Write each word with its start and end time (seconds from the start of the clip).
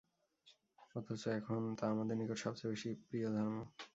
অথচ 0.95 1.21
এখন 1.39 1.61
তা 1.77 1.83
আমার 1.91 2.05
নিকট 2.11 2.37
সবচেয়ে 2.37 2.71
প্রিয় 3.07 3.27
ধর্ম। 3.35 3.57